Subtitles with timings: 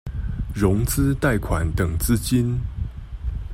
[0.55, 2.59] 融資貸款等資金